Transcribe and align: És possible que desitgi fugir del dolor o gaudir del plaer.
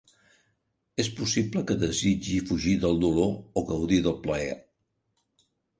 És 1.03 1.09
possible 1.19 1.63
que 1.71 1.77
desitgi 1.83 2.41
fugir 2.49 2.75
del 2.87 2.99
dolor 3.07 3.39
o 3.63 3.67
gaudir 3.73 4.05
del 4.11 4.21
plaer. 4.27 4.53